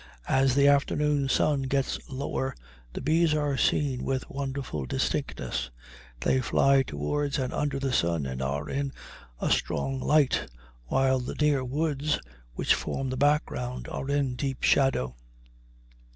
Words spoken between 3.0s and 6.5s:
bees are seen with wonderful distinctness. They